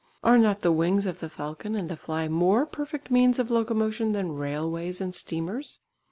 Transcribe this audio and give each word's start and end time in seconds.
Are 0.23 0.39
not 0.39 0.63
the 0.63 0.71
wings 0.71 1.05
of 1.05 1.19
the 1.19 1.29
falcon 1.29 1.75
and 1.75 1.87
the 1.87 1.95
fly 1.95 2.27
more 2.27 2.65
perfect 2.65 3.11
means 3.11 3.37
of 3.37 3.51
locomotion 3.51 4.13
than 4.13 4.31
railways 4.35 4.99
and 4.99 5.13
steamers? 5.13 5.77